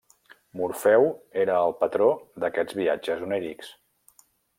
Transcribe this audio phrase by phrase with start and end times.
[0.59, 1.03] Morfeu
[1.41, 2.07] era el patró
[2.45, 3.71] d'aquests viatges onírics.